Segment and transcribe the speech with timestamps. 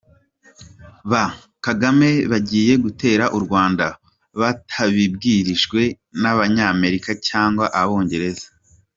[1.11, 1.23] Ba
[1.65, 3.85] «Kagame bagiye gutera u Rwanda
[4.39, 5.81] batabibwirijwe
[6.21, 8.47] n’Abanyamerika cyangwa Abongereza!